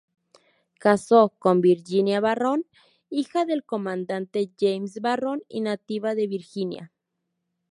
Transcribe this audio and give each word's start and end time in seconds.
Casó 0.79 1.35
con 1.37 1.61
Virginia 1.61 2.19
Barron, 2.21 2.65
hija 3.11 3.45
del 3.45 3.63
comandante 3.63 4.51
James 4.59 4.99
Barron 4.99 5.43
y 5.47 5.61
nativa 5.61 6.15
de 6.15 6.25
Virginia. 6.25 6.91